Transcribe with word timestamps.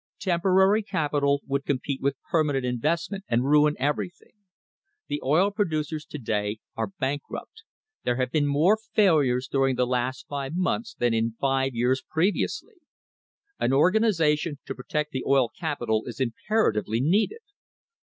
Temporary 0.17 0.81
capital 0.81 1.43
would 1.45 1.63
compete 1.63 2.01
with 2.01 2.17
permanent 2.31 2.65
investment 2.65 3.23
and 3.27 3.45
ruin 3.45 3.75
everything. 3.77 4.31
The 5.07 5.21
oil 5.23 5.51
producers 5.51 6.05
to 6.05 6.17
day 6.17 6.57
are 6.75 6.89
bankrupt. 6.99 7.61
There 8.03 8.15
have 8.15 8.31
been 8.31 8.47
more 8.47 8.77
failures 8.93 9.47
during 9.47 9.75
the 9.75 9.85
last 9.85 10.25
five 10.27 10.55
months 10.55 10.95
than 10.95 11.13
in 11.13 11.35
five 11.39 11.75
years 11.75 12.01
previously. 12.01 12.77
An 13.59 13.69
organi 13.69 14.09
sation 14.09 14.55
to 14.65 14.73
protect 14.73 15.11
the 15.11 15.23
oil 15.23 15.49
capital 15.49 16.05
is 16.07 16.19
imperatively 16.19 16.99
needed. 16.99 17.41